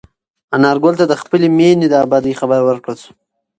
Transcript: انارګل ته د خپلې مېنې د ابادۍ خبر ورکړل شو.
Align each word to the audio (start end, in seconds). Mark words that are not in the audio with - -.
انارګل 0.55 0.93
ته 0.99 1.05
د 1.07 1.13
خپلې 1.21 1.47
مېنې 1.57 1.87
د 1.89 1.95
ابادۍ 2.05 2.33
خبر 2.39 2.59
ورکړل 2.65 2.97
شو. 3.03 3.11